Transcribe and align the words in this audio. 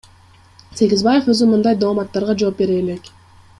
Сегизбаев 0.79 1.29
өзү 1.35 1.49
мындай 1.53 1.79
дооматтарга 1.85 2.37
жооп 2.43 2.59
бере 2.65 2.81
элек. 2.85 3.15